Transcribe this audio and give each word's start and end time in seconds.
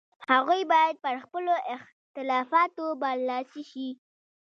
هغوی 0.31 0.61
باید 0.71 0.95
پر 1.03 1.15
خپلو 1.25 1.53
اختلافاتو 1.75 2.85
برلاسي 3.01 3.63
شي. 3.71 3.89